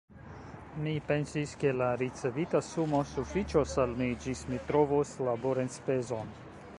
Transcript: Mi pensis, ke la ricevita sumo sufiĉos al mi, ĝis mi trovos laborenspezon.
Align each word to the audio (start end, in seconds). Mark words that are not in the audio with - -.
Mi 0.85 0.93
pensis, 1.09 1.51
ke 1.63 1.73
la 1.81 1.89
ricevita 2.03 2.61
sumo 2.69 3.03
sufiĉos 3.11 3.77
al 3.85 3.95
mi, 4.01 4.07
ĝis 4.25 4.41
mi 4.53 4.61
trovos 4.71 5.13
laborenspezon. 5.29 6.35